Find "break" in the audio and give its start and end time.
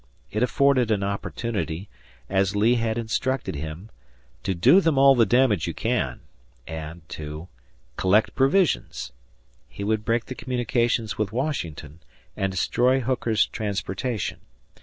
10.03-10.25